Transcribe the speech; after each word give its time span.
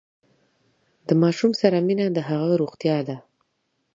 د 1.07 1.09
ماشوم 1.21 1.51
سره 1.61 1.77
مینه 1.87 2.05
د 2.11 2.17
هغه 2.29 2.51
روغتیا 2.61 2.97
ده۔ 3.07 3.17